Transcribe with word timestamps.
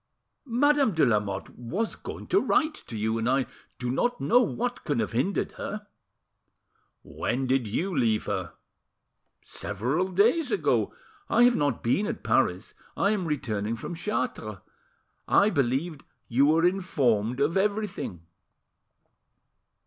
"Madame 0.47 0.93
de 0.95 1.05
Lamotte 1.05 1.55
was 1.55 1.95
going 1.95 2.25
to 2.25 2.39
write 2.39 2.73
to 2.73 2.97
you, 2.97 3.19
and 3.19 3.29
I 3.29 3.45
do 3.77 3.91
not 3.91 4.19
know 4.19 4.41
what 4.41 4.83
can 4.83 4.97
have 4.97 5.11
hindered 5.11 5.51
her." 5.61 5.85
"When 7.03 7.45
did 7.45 7.67
you 7.67 7.95
leave 7.95 8.25
her?" 8.25 8.53
"Several 9.43 10.07
days 10.07 10.49
ago. 10.51 10.91
I 11.29 11.43
have 11.43 11.55
not 11.55 11.83
been 11.83 12.07
at 12.07 12.23
Paris; 12.23 12.73
I 12.97 13.11
am 13.11 13.27
returning 13.27 13.75
from 13.75 13.93
Chartres. 13.93 14.57
I 15.27 15.51
believed 15.51 16.03
you 16.27 16.47
were 16.47 16.65
informed 16.65 17.39
of 17.39 17.55
everything." 17.55 18.25